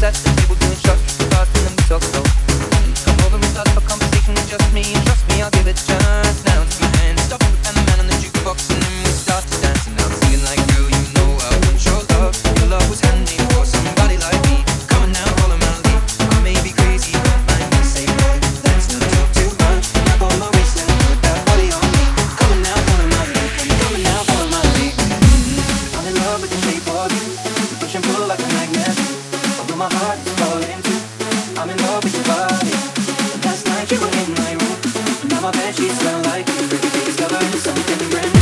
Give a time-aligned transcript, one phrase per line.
[0.00, 1.19] That's the people doing structure.
[32.28, 34.78] Last night you were in my room.
[35.28, 36.54] Now my bed sheets smell like you.
[36.54, 38.39] Every day discovering something brand new.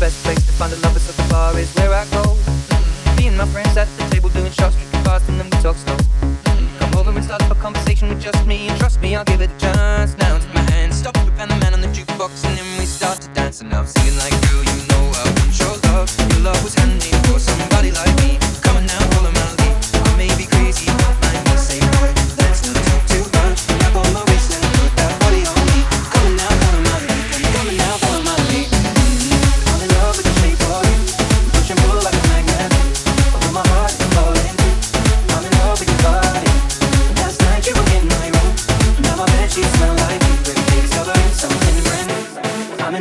[0.00, 2.36] Best place to find a lover so far is where I go.
[3.16, 5.76] Me and my friends at the table doing shots, drinking fast, and then we talk
[5.76, 5.96] slow.
[6.78, 9.40] Come over and start up a conversation with just me, and trust me, I'll give
[9.40, 10.14] it a chance.
[10.18, 10.73] Now it's my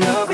[0.06, 0.33] love.